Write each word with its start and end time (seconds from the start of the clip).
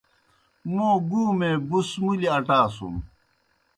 موں 0.73 0.95
گُومے 1.09 1.51
بُس 1.67 1.89
مُلیْ 2.03 2.27
آٹاسُن۔ 2.35 2.95